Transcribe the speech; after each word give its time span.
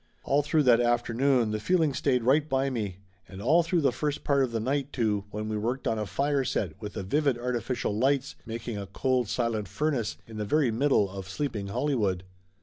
All 0.23 0.41
through 0.41 0.63
that 0.63 0.79
afternoon 0.81 1.51
the 1.51 1.59
feeling 1.59 1.93
stayed 1.93 2.23
right 2.23 2.49
by 2.49 2.71
me, 2.71 2.97
and 3.27 3.39
all 3.39 3.61
through 3.61 3.81
the 3.81 3.91
first 3.91 4.23
part 4.23 4.43
of 4.43 4.51
the 4.51 4.59
night, 4.59 4.91
too, 4.91 5.25
when 5.29 5.47
we 5.47 5.55
worked 5.59 5.87
on 5.87 5.99
a 5.99 6.07
fire 6.07 6.43
set 6.43 6.81
with 6.81 6.93
the 6.93 7.03
vivid 7.03 7.37
artificial 7.37 7.95
lights 7.95 8.35
making 8.43 8.79
a 8.79 8.87
cold 8.87 9.27
silent 9.29 9.67
furnace 9.67 10.17
in 10.25 10.37
the 10.37 10.43
very 10.45 10.71
middle 10.71 11.07
of 11.07 11.29
sleeping 11.29 11.67
Hollywood. 11.67 12.23